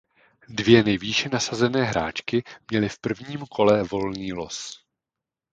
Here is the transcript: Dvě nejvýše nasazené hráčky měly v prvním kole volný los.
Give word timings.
Dvě 0.49 0.83
nejvýše 0.83 1.29
nasazené 1.29 1.83
hráčky 1.83 2.43
měly 2.71 2.89
v 2.89 2.99
prvním 2.99 3.45
kole 3.45 3.83
volný 3.83 4.33
los. 4.33 4.85